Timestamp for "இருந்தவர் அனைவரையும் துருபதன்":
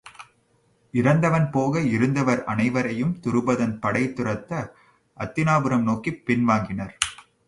1.81-3.79